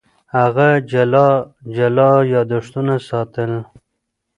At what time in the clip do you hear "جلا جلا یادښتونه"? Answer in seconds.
0.91-2.93